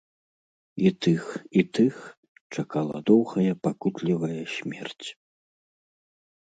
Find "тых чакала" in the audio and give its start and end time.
1.79-2.97